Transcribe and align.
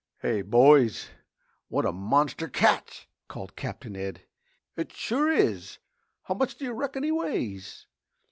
"Hey, 0.23 0.41
boys! 0.41 1.11
What 1.67 1.85
a 1.85 1.91
monster 1.91 2.47
catch!" 2.47 3.07
called 3.27 3.55
Captain 3.55 3.95
Ed. 3.95 4.23
"It 4.75 4.91
sure 4.91 5.31
is! 5.31 5.77
How 6.23 6.33
much 6.33 6.55
do 6.55 6.65
you 6.65 6.73
reckon 6.73 7.03
he 7.03 7.11
weighs?" 7.11 7.85